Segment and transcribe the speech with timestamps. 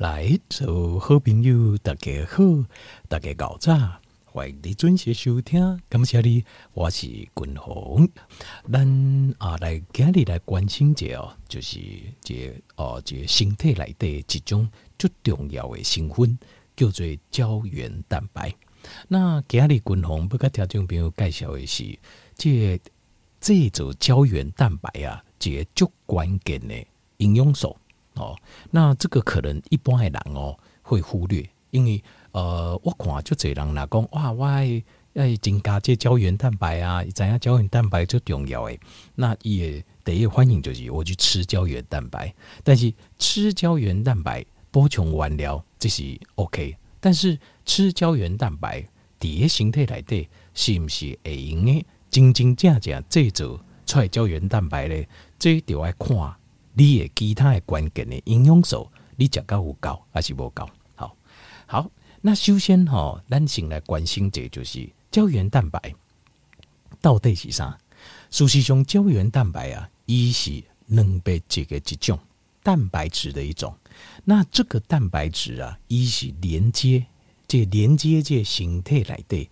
[0.00, 2.42] 来，做好朋友，大家好，
[3.06, 3.76] 大家搞早，
[4.24, 6.42] 欢迎你准时收听，感谢你，
[6.72, 8.08] 我是君鸿。
[8.72, 11.78] 咱啊，来今日来关心一下哦，就是
[12.22, 14.66] 这哦，这身体内的一种
[14.98, 16.38] 最重要的成分，
[16.74, 18.54] 叫做胶原蛋白。
[19.06, 21.98] 那今日君鸿不甲听众朋友介绍的是，
[22.36, 22.80] 这
[23.38, 26.74] 这组胶原蛋白啊，这最关键的
[27.18, 27.76] 营养素。
[28.14, 28.36] 哦，
[28.70, 34.82] 那这个可能一般的人哦会忽略，因为呃，我看就这人来讲哇，我爱
[35.14, 38.78] 爱增加这胶原蛋白啊，怎样胶原蛋白最重要诶。
[39.14, 42.32] 那也第一欢迎就是我去吃胶原蛋白，
[42.62, 48.86] 但是吃胶原蛋白补充完了这是 OK，但是吃胶原蛋白
[49.18, 55.04] 第一形态来的，是不是会用诶真真正正制造出来胶原蛋白呢？
[55.38, 56.36] 这就要看。
[56.80, 60.66] 你的其他的关键的营养素，你食够有够还是无够？
[60.94, 61.14] 好，
[61.66, 61.90] 好，
[62.22, 65.94] 那首先哈，咱先来关心这就是胶原蛋白
[67.02, 67.78] 到底是啥？
[68.30, 72.18] 事实上，胶原蛋白啊，伊是两百这个一种
[72.62, 73.76] 蛋白质的一种。
[74.24, 77.04] 那这个蛋白质啊，伊是连接
[77.46, 79.50] 这连接这形态来的，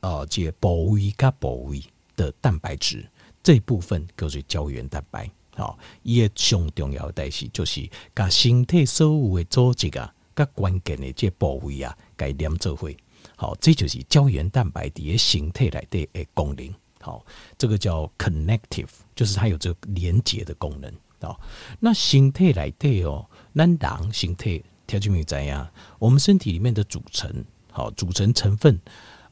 [0.00, 1.82] 呃，这部位甲部位
[2.14, 3.08] 的蛋白质
[3.42, 5.30] 这一部分叫做胶原蛋白。
[5.54, 12.90] 好，伊个上重要的代志就是，甲身体所有的组织啊，甲关键的这部位啊，该连做伙。
[13.36, 16.74] 好，这就是胶原蛋白伫个身体内底的功能。
[17.00, 17.24] 好，
[17.58, 20.92] 这个叫 connective，就是它有这个连接的功能。
[21.20, 21.40] 好，
[21.80, 25.68] 那身体内底哦，咱人身体条件没怎样？
[25.98, 28.80] 我们身体里面的组成，好，组成成分，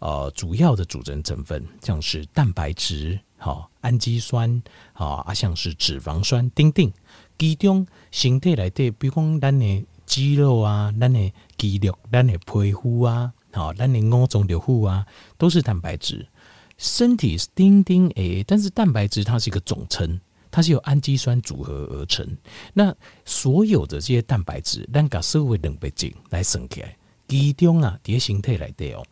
[0.00, 3.18] 呃，主要的组成成分像是蛋白质。
[3.42, 6.92] 好，氨基酸，好啊，像是脂肪酸，等等，
[7.38, 15.06] 其中身体内底，比如讲咱的肌肉啊，咱的肌肉，咱的皮肤啊，好，咱的五脏六腑啊，
[15.38, 16.28] 都是蛋白质。
[16.76, 20.20] 身体是丁丁诶，但是蛋白质它是一个总称，
[20.50, 22.26] 它是由氨基酸组合而成。
[22.74, 22.94] 那
[23.24, 26.94] 所有的这些蛋白质，咱甲所谓蛋白质来算起来，
[27.26, 29.02] 其中啊，伫身体内底哦，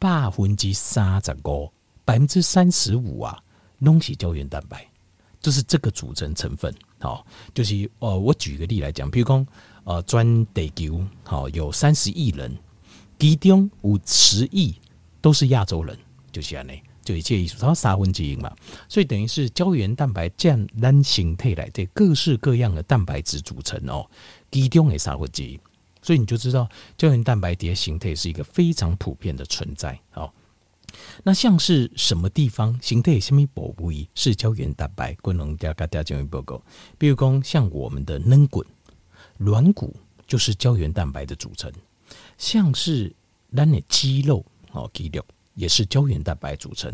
[0.00, 1.70] 百分之三十五，
[2.04, 3.40] 百分之三十五啊。
[3.84, 4.86] 东西胶原蛋白
[5.40, 9.46] 就是这个组成成分，好，就是呃，我举个例来讲，比如说
[9.84, 12.56] 呃，全地球好有三十亿人，
[13.18, 14.74] 其中五十亿
[15.20, 15.96] 都是亚洲人，
[16.32, 16.72] 就是这样呢，
[17.04, 18.52] 就一切意思，它三分之一嘛，
[18.88, 24.04] 所以等于是胶原蛋白占单形态来的各式各样的蛋白质组成哦，
[24.50, 25.60] 其中的三分之一，
[26.02, 30.34] 所以你就知道胶原蛋白的形态是一个非常普遍的存在，好。
[31.24, 35.14] 那像是什么地方形态什么部位是胶原蛋白？
[35.14, 36.62] 可能大家讲一报告，
[36.98, 38.64] 比如说像我们的软骨，
[39.38, 39.94] 软骨
[40.26, 41.70] 就是胶原蛋白的组成；
[42.38, 43.12] 像是
[43.54, 45.24] 咱的肌肉哦，肌肉
[45.54, 46.92] 也是胶原蛋白组成。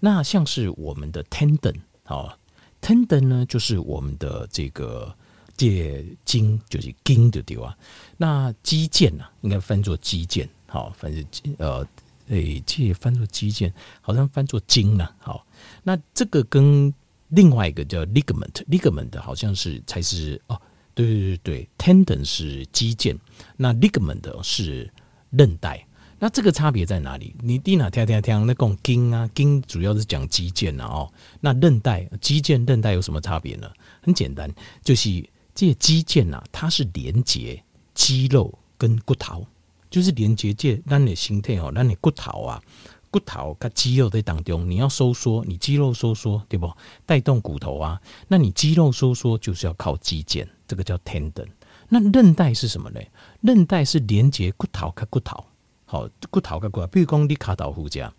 [0.00, 1.76] 那像是我们的 tendon
[2.06, 2.36] 哦
[2.82, 5.14] ，tendon 呢就是我们的这个
[5.56, 7.76] 这筋，就是筋的对吧？
[8.16, 11.24] 那肌腱呢，应该分作肌腱，好，反正
[11.58, 11.86] 呃。
[12.28, 15.08] 诶、这也翻作肌腱，好像翻作筋呢。
[15.18, 15.46] 好，
[15.82, 16.92] 那这个跟
[17.28, 20.60] 另外一个叫 ligament，ligament 好像是才是哦，
[20.94, 23.16] 对对对对，tendon 是肌腱，
[23.56, 24.92] 那 ligament 是
[25.30, 25.86] 韧带。
[26.18, 27.36] 那这个差别在哪里？
[27.42, 30.86] 你听哪听听听那讲筋啊，筋主要是讲肌腱啊。
[30.86, 31.12] 哦。
[31.40, 33.70] 那韧带、肌腱、韧带有什么差别呢？
[34.00, 34.50] 很简单，
[34.82, 35.22] 就是
[35.54, 39.46] 这些肌腱啊，它是连接肌肉跟骨头。
[39.90, 42.62] 就是连接这咱的身体哦，咱的骨头啊，
[43.10, 46.70] 骨头跟肌肉在当中，你要收缩，你肌肉收缩对不？
[47.04, 51.46] 带动骨头啊，那你肌肉收缩就是要靠肌腱，这个叫 tendon。
[51.88, 53.00] 那韧带是什么呢？
[53.40, 55.44] 韧带是连接骨头跟骨头，
[55.84, 58.12] 好，骨头跟骨头，比如讲你卡道夫这样，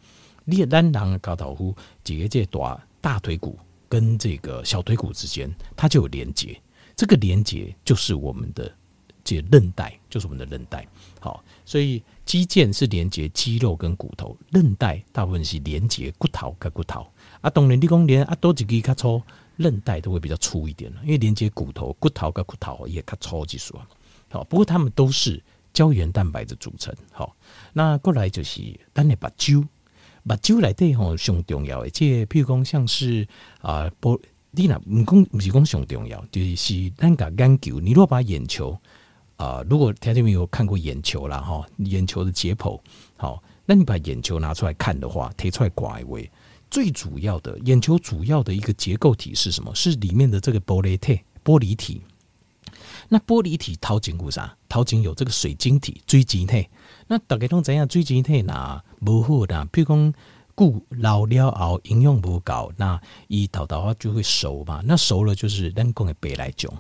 [0.46, 6.60] 你单人的卡道夫，这个这大大腿骨跟这个小腿骨之间，它就有连接，
[6.96, 8.74] 这个连接就是我们的。
[9.24, 10.88] 这韧带就是我们的韧带，
[11.20, 17.06] 好，所以肌腱是连接肌肉跟骨头，韧带大部分是连接骨头跟骨头。
[17.42, 19.22] 啊，当然你讲连啊多几个较粗，
[19.58, 23.86] 韧带都会比较粗一点，因为连接骨头、骨头跟骨头也较粗技术啊。
[24.30, 25.44] 好，不过它们都是
[25.74, 26.96] 胶原蛋白的组成。
[27.12, 27.36] 好，
[27.74, 28.62] 那过来就是
[28.94, 29.68] 咱的目睭，
[30.24, 33.28] 目睭内底吼上重要的，这譬如讲像是
[33.60, 34.18] 啊，玻
[34.52, 38.80] 你那唔讲唔是讲上重要，就是咱个眼球，你若把眼球。
[39.38, 42.80] 啊、如果条件没有看过眼球啦，哈，眼球的解剖，
[43.16, 46.30] 好，那你把眼球拿出来看的话，提出来刮一位，
[46.72, 49.74] 最主要的眼球主要的一个结构体是什么？
[49.76, 52.02] 是里面的这个玻璃体，玻璃体。
[53.10, 54.58] 那玻璃体头前有啥？
[54.68, 56.68] 头前有这个水晶体、水晶体。
[57.08, 60.14] 那大家都知影水晶体那无好的，比如讲
[60.56, 64.82] 固老了后营养不够，那一头头就会熟嘛。
[64.84, 66.74] 那熟了就是人工的白内障。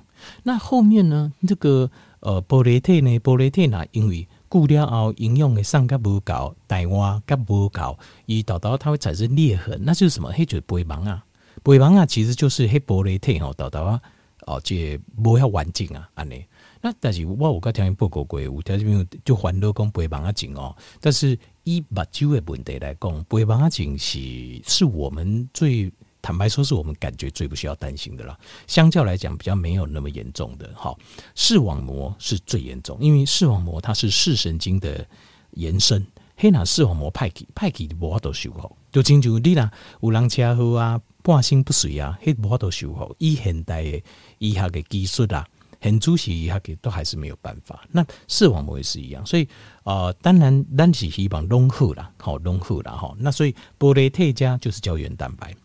[0.43, 1.31] 那后面呢？
[1.47, 1.89] 这个
[2.19, 3.19] 呃玻璃体呢？
[3.19, 10.31] 玻璃体那因为固了后营养的上甲不够，台湾甲不够，一头头它会产生裂痕，那就是什么？
[10.31, 11.23] 黑就是白芒啊，
[11.63, 14.01] 白芒啊，其实就是黑玻璃体吼，头头啊，
[14.45, 16.43] 哦，这无遐完整啊，安尼。
[16.79, 20.75] 那但是我有甲听报告过，有条件就烦恼讲白芒仔哦。
[21.01, 25.91] 但是以目睭的问题来讲，白芒仔是是我们最
[26.27, 28.37] 坦白说，是我们感觉最不需要担心的了。
[28.67, 30.69] 相较来讲，比较没有那么严重的。
[30.75, 30.99] 好，
[31.35, 35.07] 视网膜是最严重，因为视网膜它是视神经的
[35.51, 36.05] 延伸。
[36.35, 39.71] 黑那视网膜派去派去无法度修复，就亲像你啦，
[40.01, 43.15] 有人车祸啊，半身不遂啊，黑无法度修复。
[43.19, 44.03] 以现代的
[44.39, 45.47] 医学的技术啊。
[45.79, 47.85] 很主席医学的都还是没有办法。
[47.91, 49.47] 那视网膜也是一样，所以
[49.83, 53.15] 呃，当然咱是希望融合啦，好融合啦哈。
[53.17, 55.55] 那所以玻璃特加就是胶原蛋白。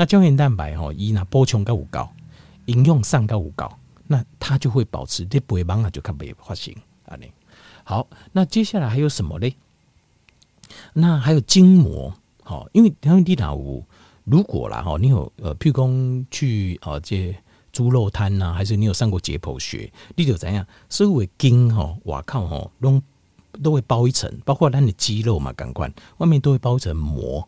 [0.00, 2.10] 那胶原蛋白哈，伊那补充够高，
[2.64, 3.70] 应用上够高，
[4.06, 6.74] 那它就会保持这白芒啊，就看没发生
[7.04, 7.14] 啊。
[7.20, 7.30] 你
[7.84, 9.54] 好，那接下来还有什么嘞？
[10.94, 13.84] 那还有筋膜，好，因为因为你那有
[14.24, 17.36] 如果啦哈，你有呃，譬如讲去啊这。
[17.70, 19.92] 猪肉摊呐、还是你有上过解剖学？
[20.16, 20.66] 你就怎样？
[20.88, 23.00] 所有的筋吼，外靠哈，都
[23.62, 27.46] 都会包一层，包括咱的肌肉嘛，感官外面都会包一层膜。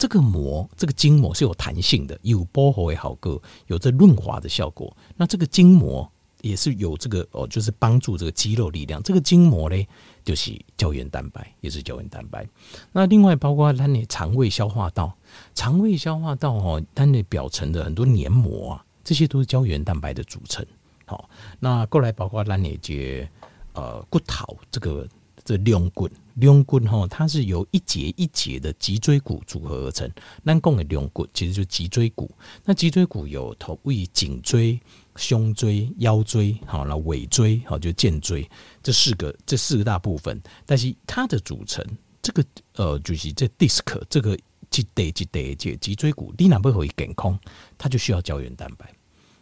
[0.00, 4.96] 这个膜，这个筋膜是有弹性的，有保护的好个，有这润滑的效果。
[5.14, 6.10] 那这个筋膜
[6.40, 9.02] 也是有这个哦，就是帮助这个肌肉力量。
[9.02, 9.86] 这个筋膜呢，
[10.24, 12.48] 就是胶原蛋白，也是胶原蛋白。
[12.92, 15.14] 那另外包括它的肠胃消化道，
[15.54, 18.84] 肠胃消化道哦，它的表层的很多黏膜啊。
[19.04, 20.64] 这些都是胶原蛋白的组成，
[21.04, 23.28] 好，那过来包括它那些
[23.74, 25.06] 呃骨头，这个
[25.44, 26.08] 这两骨
[26.40, 30.10] 两骨哈，它是由一节一节的脊椎骨组合而成。
[30.44, 32.30] 咱讲的两骨其实就是脊椎骨，
[32.64, 34.80] 那脊椎骨有头位颈椎、
[35.16, 38.48] 胸椎、腰椎，好，那尾椎好就肩椎
[38.82, 41.84] 这四个这四个大部分，但是它的组成
[42.20, 42.44] 这个
[42.74, 44.36] 呃就是这 disc 这个。
[44.70, 47.36] 脊椎、脊椎、脊脊椎骨，你哪不可以健康，
[47.76, 48.88] 它就需要胶原蛋白。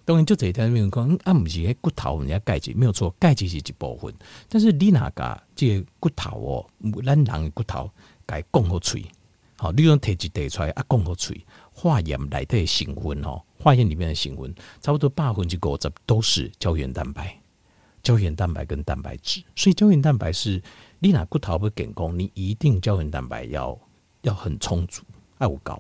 [0.09, 4.11] 当然，就这一条面讲，啊，不是迄骨头人家钙质没有错，钙质是一部分。
[4.49, 6.67] 但是你哪个这个骨头哦，
[7.05, 7.91] 咱人的骨头
[8.25, 9.05] 该讲好脆，
[9.59, 11.39] 好，你用提一提出来啊，讲好脆。
[11.75, 17.39] 化验里头的成分哦，化验里面的成分差不多百分之五十都是胶原蛋白，
[18.03, 19.43] 胶原蛋白跟蛋白质。
[19.55, 20.63] 所以胶原蛋白是
[21.01, 23.79] 你哪骨头不健康，你一定胶原蛋白要
[24.23, 25.03] 要很充足。
[25.37, 25.79] 爱有高，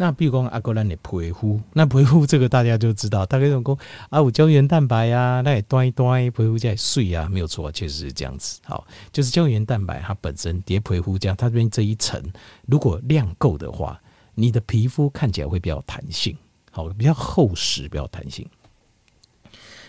[0.00, 3.76] 那比如讲阿哥兰的皮肤，那皮肤这个大家就知道，大概这种讲
[4.08, 8.58] 啊有胶原蛋白啊，那也端一端皮肤在碎啊，没有错，确实是这样子。
[8.64, 12.18] 好，就是胶原蛋白它本身叠皮肤这样，它这边这一层
[12.66, 14.00] 如果量够的话，
[14.34, 16.34] 你的皮肤看起来会比较弹性，
[16.70, 18.48] 好，比较厚实，比较弹性。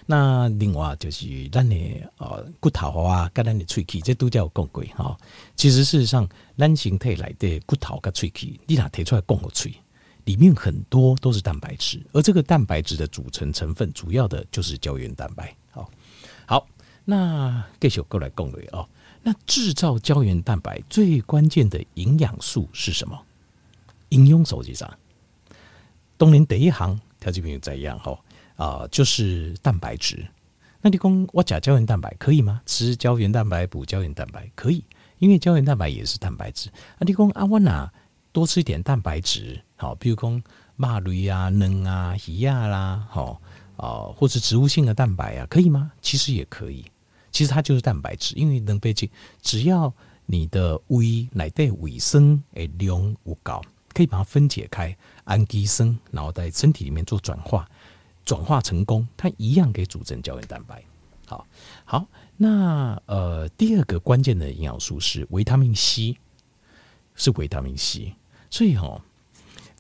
[0.06, 1.76] 那另外就是咱的
[2.18, 5.18] 呃骨头啊，跟咱的喙齿，这都叫讲过哈。
[5.56, 6.28] 其实事实上，
[6.58, 9.74] 咱形态来的骨头跟喙齿，你俩提出来讲个喙，
[10.26, 15.56] 里面很多都是蛋白质，而这个蛋白质的组成成分，主要的就是胶原蛋白。
[15.72, 15.90] 好，
[16.46, 16.68] 好，
[17.06, 18.88] 那继续过来讲了哦。
[19.24, 23.20] 那制造胶原蛋白最关键的营养素是什么？
[24.10, 24.92] 应用手机上，
[26.18, 28.20] 东林第一行条件朋友怎样哈？
[28.58, 30.28] 啊、就是蛋白质。
[30.82, 32.62] 那你讲我讲胶原蛋白可以吗？
[32.66, 34.84] 吃胶原蛋白补胶原蛋白可以，
[35.20, 36.70] 因为胶原蛋白也是蛋白质。
[37.00, 37.92] 那你讲啊，我哪
[38.32, 39.62] 多吃一点蛋白质？
[39.82, 40.32] 好，比如讲
[40.78, 43.42] 肉类啊、蛋啊、鱼啊啦，好
[43.78, 45.92] 啊，或者植物性的蛋白啊，可以吗？
[46.04, 46.86] 其实也可以。
[47.32, 49.10] 其实它就是蛋白质，因为能被进，
[49.42, 49.92] 只要
[50.28, 53.60] 你的胃内的维生诶量不高，
[53.92, 57.68] 可以把它分解开氨基酸，然后在身体里面做转化。
[58.24, 60.84] 转化成功，它一样可以组成胶原蛋白。
[61.26, 61.48] 好，
[61.86, 62.08] 好，
[62.38, 66.16] 那呃，第二个关键的营养素是维他命 C，
[67.16, 68.14] 是维他命 C。
[68.52, 69.02] 所以哦，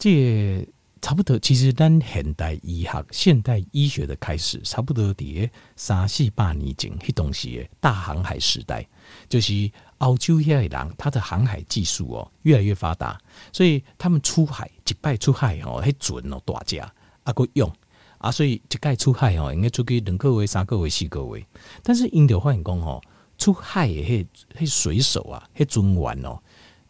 [0.02, 0.68] 这
[1.00, 8.84] 差不多，其实咱现代医学、现代医学的开始，差不多在三四百年前，迄东西大航海时代，
[9.30, 13.16] 就是欧洲遐的人，他的航海技术哦越来越发达，
[13.54, 16.92] 所以他们出海一摆出海哦，迄船哦大只啊，
[17.36, 17.72] 够用。
[18.18, 21.46] 啊，所以一概出海哦，应该出去两个月、三个月、四个月。
[21.84, 23.00] 但是因着发现讲吼，
[23.38, 24.26] 出海的迄
[24.60, 26.42] 迄水手啊，迄船员哦，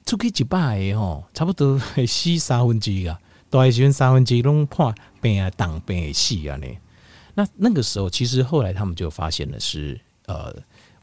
[0.06, 6.68] 出去一摆个吼，差不多会死三分之一啊，大概是三分之一拢破病啊，当病死啊呢。
[7.34, 10.54] 那那个时候，其实后来他们就发现了是呃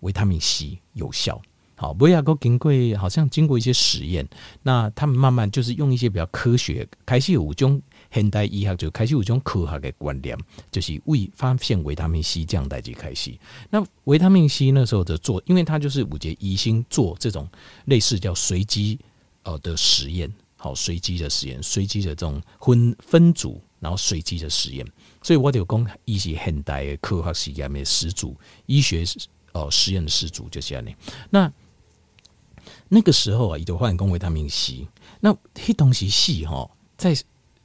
[0.01, 1.41] 维他命 C 有效。
[1.75, 4.29] 好，不要够经过，好像经过一些实验，
[4.65, 10.39] 那他们慢慢就是用一些比较科学，开始有五种现代医学就开始有种科学的观念，
[10.71, 13.37] 就是为发现维他命 C 这样代志开始。
[13.71, 17.49] 那维他命 C 那时候的做，因为它就是五节宜兴做这种
[17.85, 18.99] 类似叫随机
[19.43, 24.87] 呃的实验，好，随机的实验，随机的这种分分组，然后随机的实验，
[25.23, 28.35] 所以我就讲伊是现代的科学实验的始祖，
[28.67, 29.05] 医学
[29.53, 30.85] 呃实验的始祖就是这样。
[31.31, 31.53] 那
[32.89, 34.89] 那个时候啊，伊就发现讲维他命 C，
[35.21, 37.15] 那迄东西细哈，在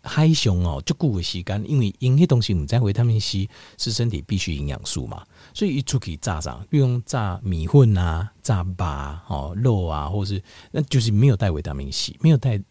[0.03, 12.62] 海熊哦，足够的时间，因为因迄东西唔在维他命 C 是身体必需营养素嘛，所以一出去炸炸，比如炸米粉啊、炸巴哦、肉啊，或是那就是没有带维他命 C，没有带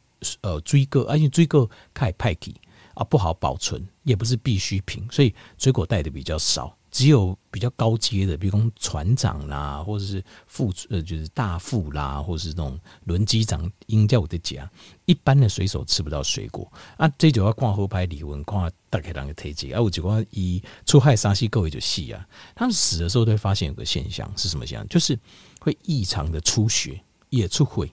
[0.42, 2.54] 呃水果，而且水果太派气
[2.94, 6.76] 啊，不好保存，也不是必需品，所以水果带的比较少。
[6.92, 14.68] 只有比较高阶的，比如说船长啦，或者是副呃，就是大副啦，或者是那种轮机长，应叫我的讲，
[15.06, 17.08] 一般的水手吃不到水果啊。
[17.16, 19.80] 这就要看后排理论，看大概人的体质啊。
[19.80, 24.86] 我就讲以出海沙西各位就细啊，他们死的时候都会发现有个现象是什么现象？
[24.88, 25.18] 就是
[25.60, 27.90] 会异常的出血，也出会。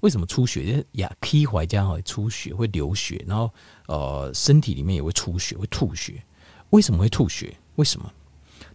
[0.00, 0.86] 为什么出血？
[0.92, 3.52] 呀，P 怀家会出血，会流血，然后
[3.88, 6.22] 呃，身体里面也会出血，会吐血。
[6.70, 7.54] 为什么会吐血？
[7.74, 8.10] 为什么？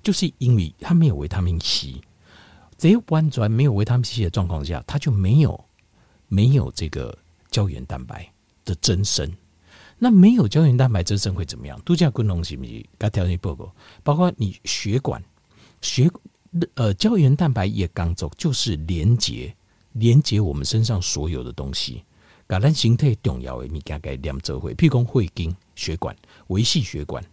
[0.06, 2.00] 就是因为它没有维他命 C，
[2.78, 5.66] 只有完全没有维他命 C 的状况下，它就没有
[6.28, 7.18] 没有这个
[7.50, 8.32] 胶原蛋白
[8.64, 9.28] 的增生。
[9.98, 11.82] 那没有胶原蛋白增生会怎么样？
[11.82, 12.86] 度假功能是不是？
[13.00, 15.20] 该条件报告，包括你血管
[15.82, 16.08] 血
[16.76, 19.56] 呃胶原蛋白也刚走，就是连接
[19.94, 22.04] 连接我们身上所有的东西。
[22.48, 26.16] 橄榄形态重要的，你大概两周会，譬如讲会经血管
[26.50, 27.26] 维系血管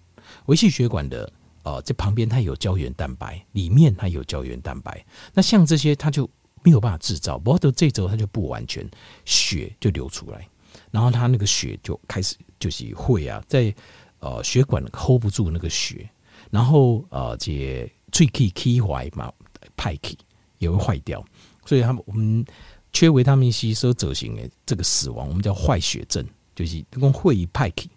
[0.46, 1.30] 维系血管的。
[1.64, 5.04] 哦，这旁边它有胶原蛋白，里面它有胶原蛋白。
[5.32, 6.28] 那像这些，它就
[6.64, 7.38] 没有办法制造。
[7.38, 8.84] 不过这周它就不完全，
[9.24, 10.48] 血就流出来，
[10.90, 13.72] 然后它那个血就开始就是会啊，在
[14.18, 16.10] 呃血管 hold 不住那个血，
[16.50, 19.32] 然后呃这最可以气坏嘛，
[19.76, 20.18] 派气
[20.58, 21.24] 也会坏掉。
[21.64, 22.44] 所以他们我们
[22.92, 26.26] 缺维他命 C 所造成的这个死亡，我们叫坏血症，
[26.56, 27.88] 就是跟会派气，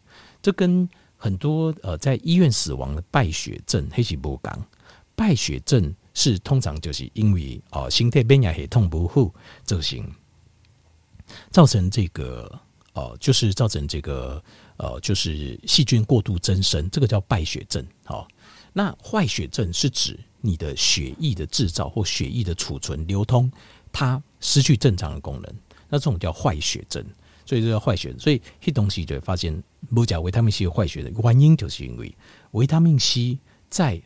[0.41, 0.87] 这跟。
[1.17, 4.67] 很多呃，在医院死亡的败血症，黑起不讲。
[5.15, 10.11] 败血症是通常就是因为哦，心态变压血痛不好，造成
[11.51, 12.59] 造成这个
[12.93, 14.43] 哦，就是造成这个
[14.75, 17.85] 呃，就是细菌过度增生，这个叫败血症。
[18.03, 18.27] 好，
[18.73, 23.49] 那坏血症是指你的血液的制造或血液的储存流通，
[23.93, 25.55] 它失去正常的功能，
[25.87, 27.01] 那这种叫坏血症。
[27.45, 32.13] 所以这叫坏血，所以这东西就会发现，不讲维他命 C 有坏血的原因，就是因为
[32.51, 33.37] 维他命 C
[33.69, 34.01] 在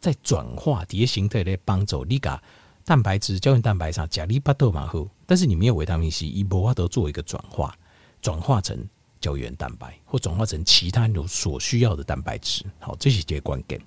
[0.00, 2.42] 在转化叠形态来帮助你把
[2.84, 7.74] 蛋白质、胶原蛋白上加力巴豆马后，但是你没有维他命 C，一无法都做一个转化，
[8.22, 8.82] 转化成
[9.20, 12.64] 胶原蛋白或转化成其他有所需要的蛋白质。
[12.78, 13.80] 好，这是这个关键。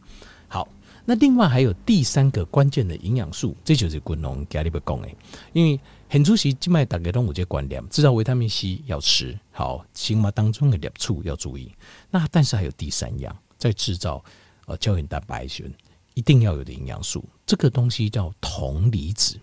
[0.47, 0.67] 好。
[1.03, 5.09] 那另外还有第三个关键的营养素，这就是滚龙加里不讲的，
[5.51, 5.79] 因为
[6.11, 11.71] 很出席静脉打给动物这观念，知道维他命 C 要吃好，生活当中的摄取要注意。
[12.09, 14.21] 那但是还有第三样，在制造
[14.65, 15.71] 呃胶原蛋白时
[16.13, 19.39] 一定要有的营养素，这个东西叫铜离子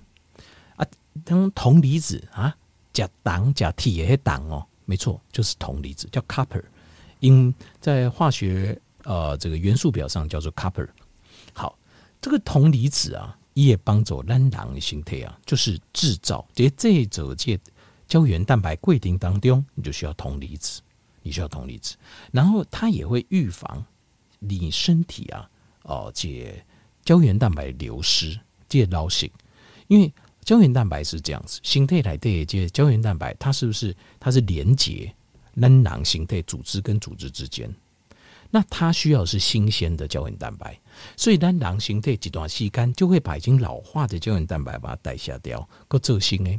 [0.76, 0.86] 啊。
[1.24, 2.54] 当铜离子啊，
[2.92, 6.62] 加铜加铁也是铜哦，没错，就是铜离子叫 copper，
[7.20, 10.86] 因在化学呃这个元素表上叫做 copper。
[11.54, 11.78] 好
[12.20, 16.46] 这个铜离子啊，也帮助咱人的形态啊，就是制造。
[16.54, 17.58] 这这这这
[18.06, 20.80] 胶原蛋白规定当中，你就需要铜离子，
[21.22, 21.96] 你需要铜离子，
[22.30, 23.84] 然后它也会预防
[24.38, 25.50] 你身体啊，
[25.82, 26.64] 哦，这
[27.04, 28.38] 胶原蛋白流失，
[28.68, 29.30] 这老性，
[29.88, 30.12] 因为
[30.44, 35.12] 胶原蛋白是这样子，形态来对这胶原蛋白，它是不是它是连接
[35.60, 37.74] 咱人形态组织跟组织之间？
[38.50, 40.78] 那它需要是新鲜的胶原蛋白，
[41.16, 46.58] 所以当狼形态几段时间就会把已经老化的胶原蛋白把它代谢掉，够这新诶。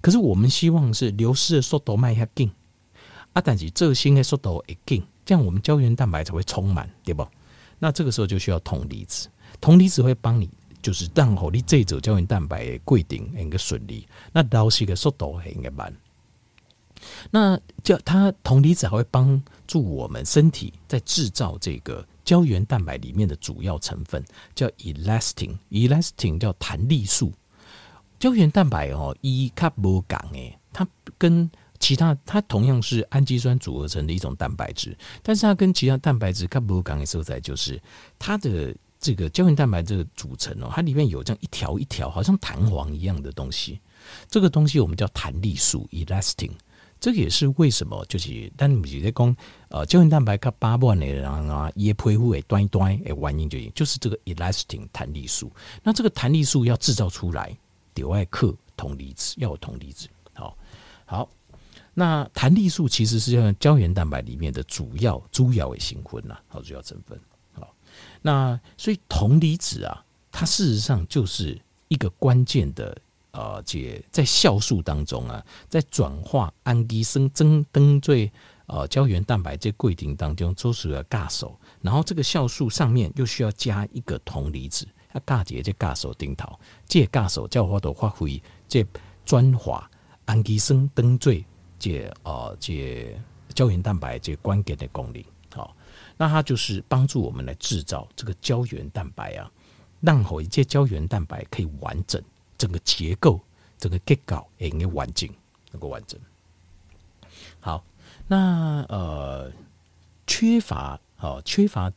[0.00, 2.50] 可是我们希望是流失的速度慢下紧，
[3.32, 7.26] 啊，但是这新的速度会紧，这样我们胶原蛋白才会充满，对不？
[7.78, 9.28] 那这个时候就需要铜离子，
[9.60, 10.48] 铜离子会帮你，
[10.80, 15.92] 就是让好你这组胶原蛋白的规定应该顺利，那流失的速度会应该慢。
[17.30, 27.32] 那叫它铜离子还会帮助我们身体在制造这个胶原蛋白里面的主要成分叫 elastin，elastin 叫弹力素。
[28.18, 30.86] 胶原蛋白哦，一卡不讲诶，它
[31.18, 37.78] 跟其他它同样是氨基酸组合成的一种蛋白质，但是它跟其他蛋白质，它不刚才说在就是
[38.18, 43.78] 它的这个胶原蛋白这个组成哦，它里面有这样一条一条，好像弹簧一样的东西，
[44.30, 46.52] 这个东西我们叫弹力素 （elastin）。
[47.04, 49.36] 这个也是为什么，就是但你直接讲
[49.68, 55.52] 呃胶原蛋白它八万的人啊，也皮肤会端一端诶，原因就就是这个 elastin 弹力素。
[55.82, 57.54] 那这个弹力素要制造出来，
[57.92, 60.08] 得外克铜离子，要有铜离子。
[60.32, 60.56] 好，
[61.04, 61.28] 好，
[61.92, 67.20] 那弹力素其实是像胶原蛋白里面的主要主要的成分呐，好，主要成分。
[67.52, 67.74] 好，
[68.22, 72.96] 那所以铜离子啊，它事实上就是一个关键的。
[73.34, 78.30] 呃，这在酵素当中啊，在转化氨基酸增登最
[78.66, 88.86] 呃胶原蛋白这过程当中，做出了尬手，然后这个酵素上面又需要加一个铜离子，要尬解这尬手顶头，这尬手叫我都发挥这
[89.24, 89.90] 转化
[90.26, 91.44] 氨基酸登最
[91.76, 93.20] 这呃这
[93.52, 95.24] 胶原蛋白这关键的功能。
[95.52, 95.76] 好，
[96.16, 99.50] 那它就是帮助我们来制造这个胶原蛋白啊，
[100.00, 102.22] 让好一些胶原蛋白可以完整。
[102.64, 103.38] 整个结构，
[103.76, 105.28] 整个结构应该完整，
[105.70, 106.18] 能够完整。
[107.60, 107.84] 好，
[108.26, 109.52] 那呃，
[110.26, 111.92] 缺乏哦，缺乏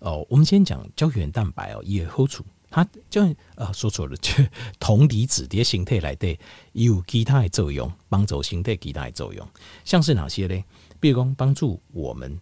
[0.00, 4.44] 哦，我们先讲胶原蛋白哦，也好处，它胶呃说错了，就
[4.80, 6.36] 铜离子的形态来的
[6.72, 9.48] 有其他的作用，帮助形态其他的作用，
[9.84, 10.64] 像是哪些呢？
[10.98, 12.40] 比如说帮助我们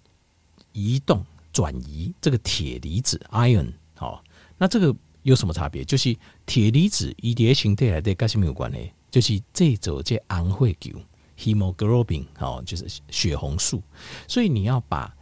[0.73, 4.19] 移动转移这个铁离子 iron 哦，
[4.57, 4.97] 那这个。
[5.23, 5.85] 有什么差别？
[5.85, 8.93] 就是铁离子一叠形态来的跟什么有关系？
[9.11, 10.99] 就是这组这红血球
[11.37, 13.83] （hemoglobin） 哦，就是血红素。
[14.29, 15.15] 所以你要把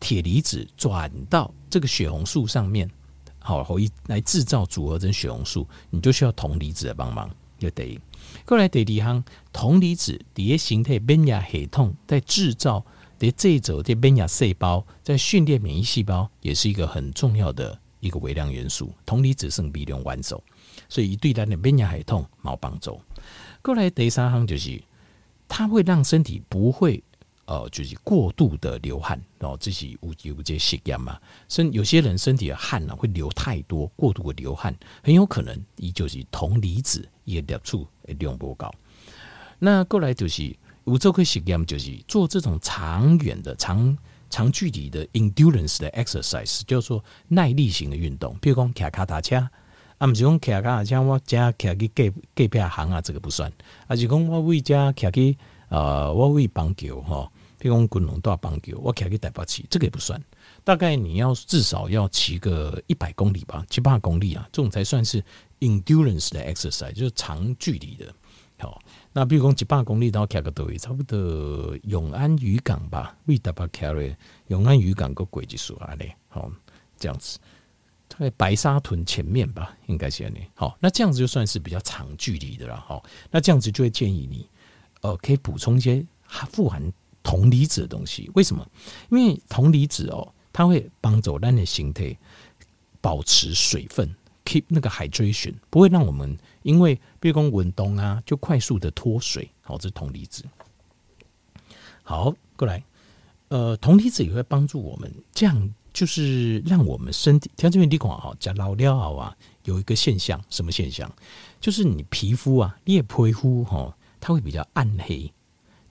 [0.00, 2.90] 铁离子转到这个血红素上面，
[3.38, 7.30] 好，后一来制造组合成血红素，你就需要铜离子的帮忙。
[7.58, 7.98] 就得
[8.46, 12.84] 过来第二项，铜离子叠形态免疫系统在制造
[13.18, 17.80] 的这组的免疫细胞，在训练免疫细胞也是一个很重要的。
[18.00, 20.42] 一个微量元素，铜离子是微量元素，
[20.88, 23.00] 所以对咱的免疫系统冇帮助。
[23.62, 24.82] 过来第三项就是，
[25.48, 27.02] 它会让身体不会
[27.46, 31.18] 呃，就是过度的流汗哦，这是有有这实验嘛？
[31.48, 38.70] 身有些人身体的汗呢会流太多，过度的流汗很有可能伊就是铜离子也摄取量不高。
[39.58, 43.96] 那过来就是有做个实验，就是做这种长远的长。
[44.30, 49.36] 长距离的 endurance 的 exercise 叫做耐力型的运动，比如讲骑脚踏车，
[49.98, 53.52] 啊，不是讲骑脚踏车，我加骑去隔隔壁行啊，这个不算。
[53.86, 55.38] 啊，是讲我为加骑去，
[55.68, 60.22] 呃，我为棒球哈，比如讲滚龙大棒球，我骑去台北市，这个也不算。
[60.64, 65.22] 大概你要至少要骑个一百公里吧，七八公里啊，这种才算是
[65.60, 68.12] endurance 的 exercise，就是长距离的。
[68.60, 68.80] 好，
[69.12, 74.16] 那比如讲一百公里到骑个多位，差不多永安渔港吧，为大把骑嘞，
[74.48, 76.50] 永安渔港个轨迹数啊嘞，好，
[76.98, 77.38] 这样子，
[78.08, 80.38] 在白沙屯前面吧，应该是呢。
[80.54, 82.76] 好，那这样子就算是比较长距离的了。
[82.76, 84.48] 好，那这样子就会建议你，
[85.00, 86.04] 呃，可以补充一些
[86.52, 86.80] 富含
[87.22, 88.30] 铜离子的东西。
[88.34, 88.64] 为什么？
[89.10, 92.16] 因为铜离子哦，它会帮助咱的形态
[93.00, 94.14] 保持水分。
[94.48, 99.46] Keep 那个 hydration 不会让我们因为比如说运动啊，就快速的脱水。
[99.60, 100.42] 好，这是铜离子。
[102.02, 102.82] 好，过来，
[103.48, 107.50] 呃，铜离子也会帮助我们，这样就是让我们身体。
[107.58, 111.12] 像这边地方哈，讲老料啊，有一个现象，什么现象？
[111.60, 115.30] 就是你皮肤啊，你的皮肤哈，它会比较暗黑，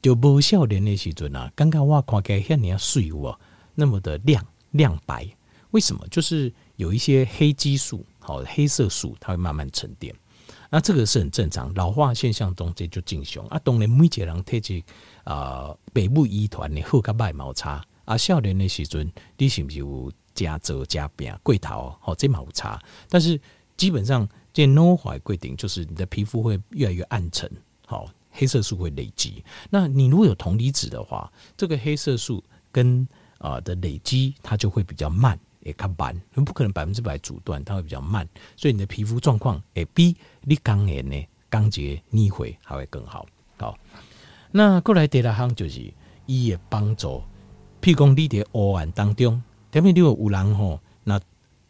[0.01, 3.39] 就不少年的时阵啊，刚刚我看起来像你要水哦，
[3.75, 5.27] 那么的亮亮白。
[5.71, 6.07] 为什么？
[6.09, 8.03] 就是有一些黑激素。
[8.27, 10.13] 好，黑色素它会慢慢沉淀，
[10.69, 13.57] 那这个是很正常，老化现象中这就进行啊。
[13.63, 14.83] 当然每一个人体质
[15.23, 18.17] 啊，北部遗传的好跟坏毛差啊。
[18.17, 21.95] 少年的时阵，你是不是有加皱加病贵头？
[22.01, 22.77] 好，这冇差。
[23.07, 23.39] 但是
[23.77, 27.49] 基本上这老化规定就是你的皮肤会越来越暗沉，
[27.85, 29.41] 好，黑色素会累积。
[29.69, 35.39] 那你如果有铜离子的话，这个黑色素跟啊的累积，它就会比较慢。
[35.67, 43.25] 也较慢，你不可能百分之百阻断，它会比较慢，所以你的皮肤状况会比你刚年呢刚洁腻毁还会更好。
[43.57, 43.77] 好，
[44.51, 45.93] 那过来第二项就是
[46.25, 47.21] 伊的帮助，
[47.81, 51.19] 譬如讲你伫黑暗当中，特别你有有人吼，那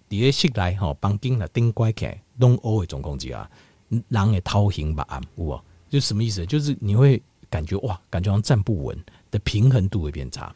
[0.10, 3.50] 伫个室内吼，房间来灯关起来，拢黑的状况之下，
[3.90, 5.64] 人会头昏目暗，有无？
[5.90, 6.46] 就什么意思？
[6.46, 10.54] 就是你会感觉哇，感觉好像站不稳，的平衡度会变差。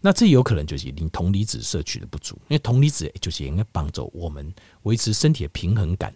[0.00, 4.52] 那这有可能就是你铜离子摄取的不足，因为铜离子就是应该帮助我们
[4.84, 6.14] 维持身体的平衡感。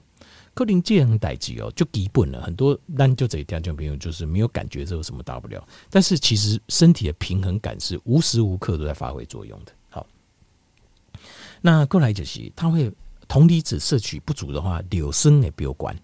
[0.54, 2.40] 可能这样代志哦，就基本了。
[2.40, 5.66] 很多咱就这一条件朋友就是没有感觉，这有什么大不了？
[5.90, 9.72] 但是其实身体的平衡感是无时无刻都在发挥作用的。
[9.90, 10.06] 好，
[11.60, 12.88] 那过来就是，它会
[13.26, 15.94] 铜离子摄取不足的话，尿酸也不用管，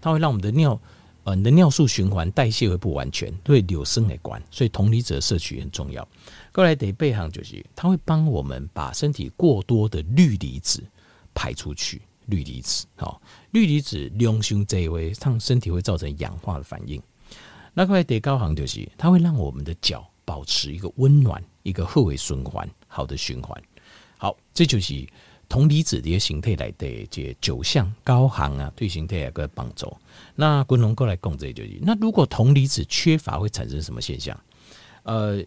[0.00, 0.80] 它会让我们的尿
[1.24, 6.06] 呃你的尿素循环代谢会不完全，对柳生也高，所以铜离子的摄取很重要。
[6.52, 10.82] 过来第八项就是，它会帮我们把身体过多的氯离子
[11.34, 12.02] 排出去。
[12.26, 17.02] 氯离子，好，氯离子量胸这一位，让身体会造成氧化的反应。
[17.72, 23.58] 那块第九项就是，它会让我们的脚保持一个温暖、一个后尾循环、好的循环。
[24.18, 25.06] 好，这就是
[25.48, 29.96] 铜离子的形态来的这九项高行啊，对形态有个帮助。
[30.34, 34.38] 那滚龙过来讲这就是，那如果铜离子缺乏会产生什么现象？
[35.04, 35.42] 呃，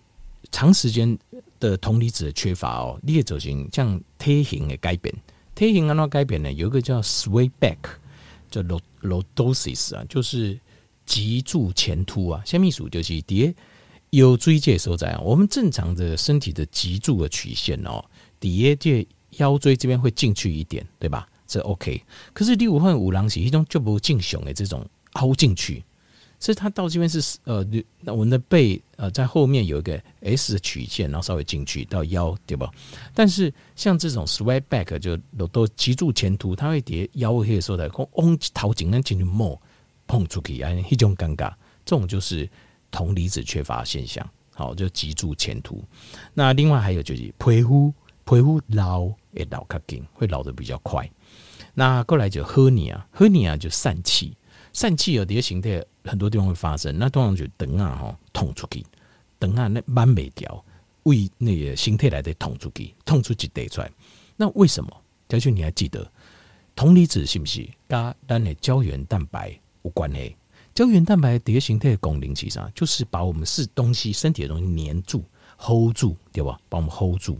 [0.51, 1.15] 长时间
[1.59, 5.13] 的铜离子的缺乏哦，你也走行像体型的改变。
[5.53, 6.51] 体型按怎改变呢？
[6.51, 7.77] 有一个叫 sway back，
[8.49, 8.63] 叫
[9.03, 10.59] lordosis 啊，就是
[11.05, 12.41] 脊柱前凸啊。
[12.43, 13.53] 下面数就是底
[14.09, 15.19] 有椎介所在啊。
[15.19, 18.03] 我们正常的身体的脊柱的曲线哦，
[18.39, 21.27] 底下这腰椎这边会进去一点，对吧？
[21.47, 22.01] 这 OK。
[22.33, 25.83] 可是第五份五郎是一种就不进雄的这种凹进去。
[26.39, 27.63] 所以它到这边是呃，
[27.99, 32.67] 那我们的背呃在后面有一个 S 的曲线，然后稍微进去到腰，对吧？
[33.13, 35.15] 但是像这种 sway back 就
[35.49, 39.61] 都脊柱前凸，它会叠腰会的时候的，嗡头颈那进去摸
[40.07, 41.53] 碰出去啊，一种尴尬，
[41.85, 42.49] 这种就是
[42.89, 44.27] 铜离子缺乏现象。
[44.53, 45.83] 好，就脊柱前凸。
[46.33, 47.93] 那另外还有就是皮肤
[48.25, 51.09] 皮肤老会老较紧，会老得比较快。
[51.73, 54.35] 那过来就喝你啊，喝你啊就疝气。
[54.73, 56.97] 疝气有些形态，很多地方会发生。
[56.97, 58.85] 那通常就等啊吼，捅出去，
[59.37, 60.63] 等啊那慢没掉，
[61.03, 63.91] 胃那个形态来的捅出去，捅出去得出来。
[64.37, 64.89] 那为什么？
[65.27, 66.09] 条就你还记得，
[66.75, 70.35] 铜离子是不是跟咱的胶原蛋白有关系？
[70.73, 75.23] 胶原蛋白的形态功能其实上就是把我们是东西身体的东西黏住
[75.57, 76.57] ，hold 住，对吧？
[76.69, 77.37] 把我们 hold 住。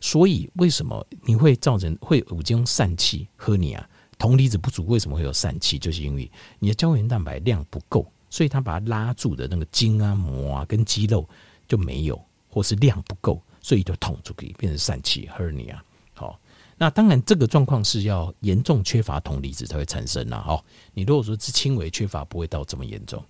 [0.00, 3.88] 所以为什么你会造成会有这种疝气喝你啊？
[4.18, 5.78] 铜离子不足为什么会有疝气？
[5.78, 11.28] 就是因为你的胶原蛋白量不够，所以它把它拉住的那个筋啊、膜啊跟肌肉
[11.68, 15.78] 就没有，或是量不够，所以就捅出去变成疝气 hernia。
[16.14, 16.40] 好，
[16.76, 20.40] 那当然这个状况是要严重缺乏铜离子才会产生啦。
[20.40, 23.24] 好，你如果说是轻微缺乏，不会到这么严重。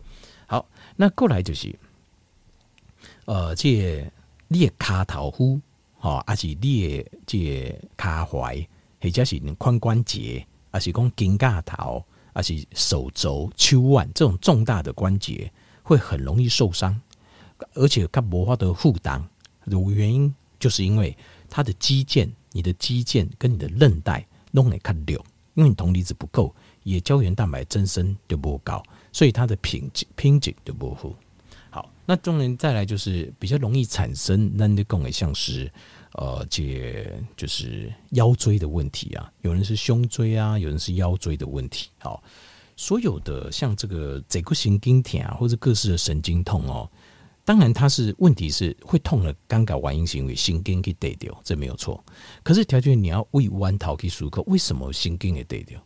[0.47, 1.79] 好，那过来就是，
[3.27, 4.11] 呃，这
[4.49, 5.61] 裂卡头呼，
[6.09, 8.67] 哦，还是裂这卡踝，
[9.01, 10.47] 或者是髋关节。
[10.71, 15.51] 还是讲肩胛头，还是手肘、手腕这种重大的关节
[15.83, 16.95] 会很容易受伤，
[17.73, 19.27] 而且它无法得负担。
[19.65, 21.17] 有原因就是因为
[21.49, 25.19] 它的肌腱、你的肌腱跟你的韧带弄得较溜，
[25.55, 31.11] 因为你铜离子不够，也胶原蛋白增生就不高，所以它的品质品质就不好。
[31.71, 35.73] 好，那中年再来就是比较容易产生，那你讲的像是。
[36.13, 41.91] 呃，这就是腰椎的问题啊，有人是胸椎啊，有人是腰椎的问题。
[41.99, 42.23] 好，
[42.77, 46.91] 所有的像这个坐骨神经痛啊，或者各式的神经痛哦，
[47.45, 52.03] 当然它是问题是会痛的，尴尬完因是因为神经给带掉，这没有错。
[52.43, 55.81] 可是条件你要为弯头去思考，为什么神经给带掉？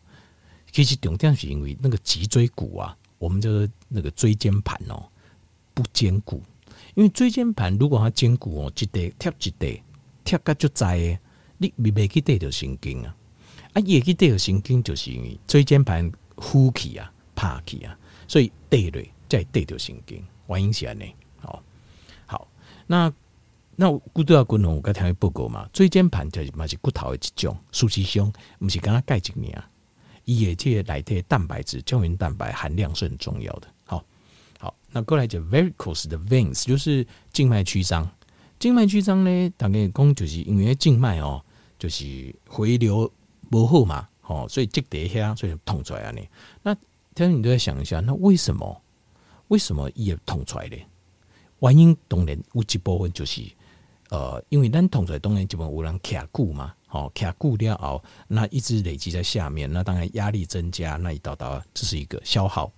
[0.70, 5.02] 其实重点是因为那个脊椎骨啊，我们这个那个椎间盘哦
[5.74, 6.40] 不坚固，
[6.94, 9.82] 因为椎间盘如果它坚固哦，一带贴一带。
[10.24, 11.18] 贴个就在，
[11.58, 13.14] 你未未去带着神经啊，
[13.74, 21.14] 啊，也去带着神经，就是因为椎间盘呼气啊、拍气啊，所以带累再带着神经，原因是安尼。
[21.38, 21.62] 好，
[22.26, 22.48] 好，
[22.87, 23.12] 那
[23.76, 29.48] 那骨头啊骨头，我刚才报告嘛，椎间盘就是嘛是骨头的一种，实上不是刚刚钙质呢，
[30.24, 33.68] 伊的这个内底蛋白质、胶原蛋白含量是很重要的。
[33.85, 34.04] 好，
[34.58, 38.08] 好，那过来就 varicose 的 veins 就是静脉曲张。
[38.62, 41.44] 静脉曲张呢，大概讲就是因为静脉哦，
[41.81, 43.12] 就是回流
[43.51, 46.12] 不好嘛，哦，所以积在遐，所以痛出来啊。
[46.12, 46.29] 你
[46.62, 46.72] 那，
[47.12, 48.81] 但是你都在想一下，那为什么？
[49.48, 50.77] 为什么也痛出来呢？
[51.59, 53.42] 原因当然有一部分就是，
[54.11, 62.70] 呃，因为咱痛出来当然基本有人卡固嘛，哦，卡固了后，那一直累积在下面，那当然压力增加，那一道道这是一个消耗。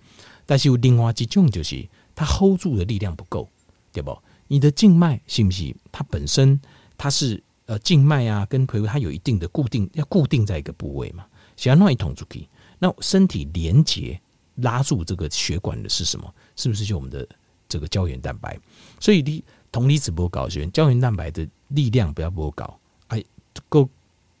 [0.47, 3.47] 但是有另外一种就是，它 hold 住的力量不够，
[3.93, 4.17] 对不？
[4.47, 6.59] 你的静脉是不是它本身
[6.97, 11.25] 它是呃静脉啊跟皮肤它有一定的固定，要固定在一个部位嘛？
[11.55, 12.47] 想要弄一桶出去，
[12.79, 14.19] 那身体连接
[14.55, 16.33] 拉住这个血管的是什么？
[16.55, 17.27] 是不是就我们的
[17.67, 18.59] 这个胶原蛋白？
[18.99, 23.23] 所以你铜离子不够，胶原蛋白的力量不要不够，哎，
[23.67, 23.89] 够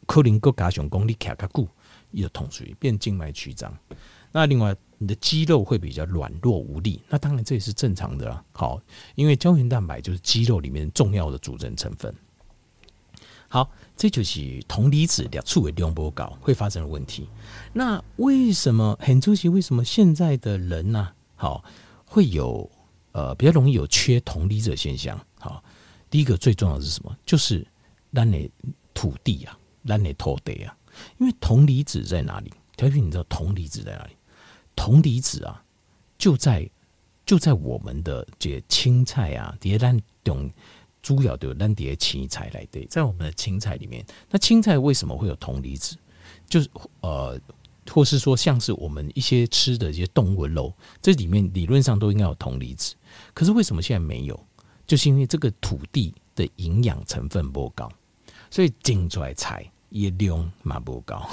[0.05, 1.67] 可能够加上功力卡卡固，
[2.11, 3.75] 有桶出去变静脉曲张。
[4.31, 8.43] 那另外，你的肌肉会比较软弱无力，那当然这也是正常的啦。
[8.51, 8.81] 好，
[9.15, 12.13] 因为胶原蛋白就是肌肉里面重要的组成成分。
[13.47, 17.29] 好，这就是铜离子两处为量波高会发生的问题。
[17.71, 19.47] 那为什么很出奇？
[19.47, 21.63] 为什么现在的人呢、好，
[22.05, 22.69] 会有
[23.11, 25.17] 呃比较容易有缺铜离子的现象。
[25.39, 25.63] 好，
[26.09, 27.15] 第一个最重要的是什么？
[27.25, 27.65] 就是
[28.13, 28.49] 咱的
[28.93, 30.75] 土地啊，咱的土地啊，
[31.19, 32.51] 因为铜离子在哪里？
[32.75, 34.13] 调皮，你知道铜离子在哪里？
[34.75, 35.63] 铜离子啊，
[36.17, 36.69] 就在
[37.25, 40.51] 就在我们的这些青菜啊，迭咱种
[41.01, 45.95] 主要的咱迭青菜来对，在我们的青菜里面，那青菜为什么会有铜离子？
[46.47, 46.69] 就是
[47.01, 47.39] 呃，
[47.89, 52.95] 或是说像是我们一些吃的一些动物肉，这里面理论上都应该有铜离子，
[53.33, 54.39] 可是为什么现在没有？
[54.87, 57.91] 就是因为这个土地的营养成分不高，
[58.51, 61.27] 所以种出来菜也量嘛不高，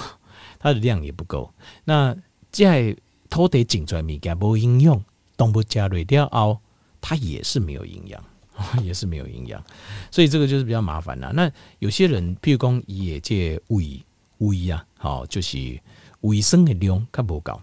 [0.58, 1.52] 它的量也不够。
[1.84, 2.16] 那
[2.50, 2.96] 在
[3.32, 5.02] 土地种出来物件无营养，
[5.38, 6.60] 动物加入掉后，
[7.00, 8.22] 它也是没有营养，
[8.84, 9.64] 也是没有营养，
[10.10, 11.32] 所以这个就是比较麻烦啦。
[11.34, 14.04] 那有些人，譬如讲也借胃
[14.36, 15.80] 胃啊，好，就是
[16.20, 17.58] 胃酸的量较不高，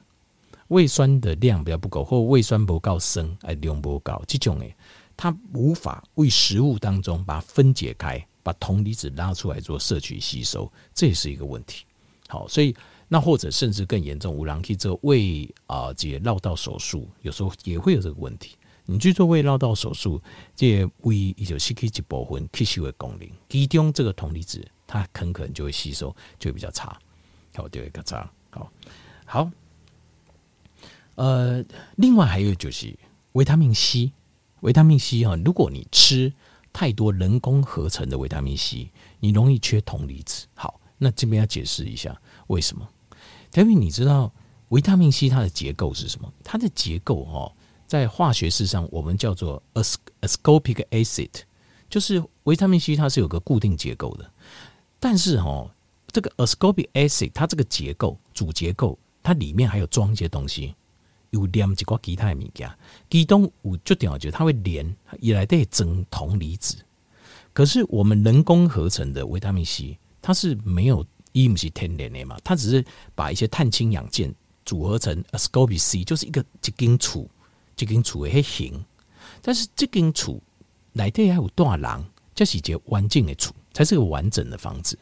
[0.69, 4.75] 胃酸的量比较不够，或胃酸不够酸，哎，量不够，这种诶，
[5.15, 11.85] 它无法为食物当中把它分解开，把铜离子拉出来做摄取吸收，这也是一个问题。
[12.27, 12.75] 好，所以。
[13.11, 18.55] 那或者甚至更严重，有人去做胃啊，这绕道手术，有时候也会有这个问题。
[18.85, 20.21] 你去做胃绕道手术，
[20.55, 26.99] 这胃也就失去一部分吸收的功能，其中这个铜离子它很可能就会吸收，就会比较差，
[27.55, 28.31] 好，就会较差。
[28.51, 28.71] 好，
[29.25, 29.51] 好，
[31.15, 31.63] 呃，
[31.97, 32.95] 另外还有就是
[33.33, 34.11] 维他命 C，
[34.61, 36.31] 维他命 C 哈，如果你吃
[36.71, 40.47] 太多人工合成的维他命 C，你容易缺铜离子。
[40.55, 42.87] 好，那这边要解释一下为什么。
[43.51, 44.31] 特别你知道
[44.69, 46.31] 维他命 C 它的结构是什么？
[46.43, 47.51] 它的结构哦，
[47.87, 51.31] 在化学式上我们叫做 ascorbic acid，
[51.89, 54.31] 就是维他命 C 它是有个固定结构的。
[54.99, 55.71] 但是哦，
[56.11, 60.75] 这个 ascorbic acid 它这个结构主结构，它里面还有装一些东西，
[61.31, 62.71] 有连几个其他的物件，
[63.09, 66.75] 其中我就点我觉得它会连，以来的整铜离子。
[67.53, 71.03] 可是我们人工合成的维他命 C，它是没有。
[71.31, 74.33] 伊不是天然的嘛，它只是把一些碳氢氧键
[74.65, 77.29] 组合成 ascorbic 就是一个一根柱，
[77.77, 78.83] 一根柱的形。
[79.41, 80.41] 但是这根柱
[80.93, 84.97] 内底还有大囊，这是一个完整的柱，才是个完整的房子。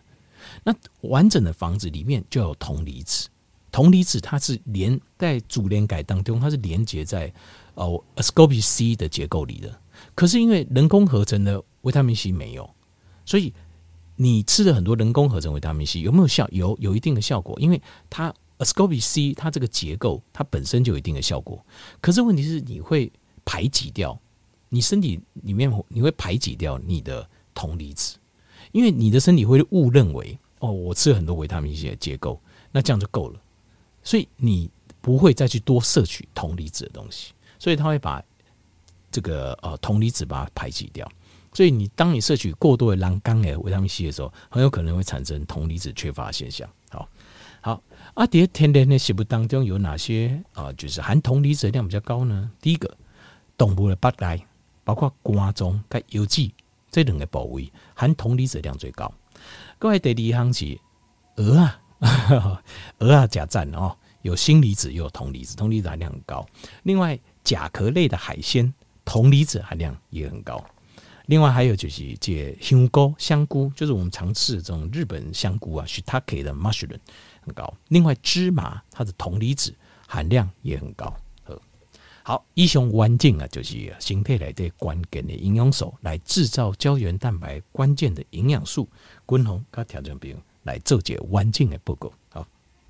[0.64, 3.30] 那完整的房子里面就有铜离子，
[3.72, 7.34] 铜离子它是连在主连杆当中，它是连接在
[7.76, 9.82] 哦 ascorbic C 的结构里的。
[10.14, 12.70] 可是因为人工合成的维他命 C 没有，
[13.26, 13.54] 所以。
[14.20, 16.48] 你吃了很多人工合成维他命 C 有没有效？
[16.52, 21.64] 有，有一定的效果，因为它 ascorbic C 它这个结构它本身就有一定的效果。
[22.02, 23.12] 可是问题是你会
[23.46, 24.20] 排挤掉
[24.70, 28.18] 你身体里面你会排挤掉你的铜离子，
[28.72, 33.40] 因为你的身体会误认为哦，我吃了很多维他命 C 的结构，那这样就够了，
[34.04, 38.22] 所以你不会再去多摄取铜离子的东西，所以它会把
[39.12, 41.08] 这个呃铜离子把它排挤掉。
[41.54, 46.70] 所以你当你摄取过多的蓝钢诶维他命 C 的时候，很有可能会产生铜离子缺乏现象。
[46.90, 47.10] 好，
[47.62, 47.82] 好，
[48.14, 50.72] 阿蝶天然的食物当中有哪些啊？
[50.74, 52.52] 就是含铜离子量比较高呢？
[52.62, 52.96] 第一个，
[53.58, 54.46] 动物的腹内，
[54.84, 56.52] 包括肝脏跟油脂
[56.92, 59.12] 这两个部位含铜离子量最高。
[59.80, 60.80] 各位第二行是
[61.36, 61.82] 鹅啊，
[63.00, 66.46] 鹅啊， 甲赞哦，有锌离子又有铜离子，铜离子含量很高。
[66.84, 70.64] 另外，甲壳类的海鲜，铜离子含量也很高。
[71.28, 76.98] 另外还有就是这香菇，香菇就是我们常吃的这种日本香菇啊，shiitake 的 mushroom
[77.42, 77.72] 很高。
[77.90, 79.74] 另外芝麻它的铜离子
[80.08, 81.16] 含量也很高。
[82.24, 88.90] 好，以上环境啊，就是身体内的关键的营养素，来制造胶原蛋白关键的营养素。
[89.26, 92.12] 均衡跟调整品来做这环境的报告。